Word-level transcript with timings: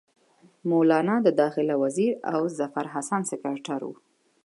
مولنا 0.69 1.15
د 1.25 1.29
داخله 1.41 1.73
وزیر 1.83 2.11
او 2.33 2.39
ظفرحسن 2.57 3.21
سکرټر 3.31 3.81
وو. 3.85 3.95